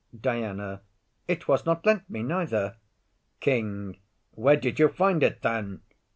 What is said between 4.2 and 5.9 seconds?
Where did you find it then?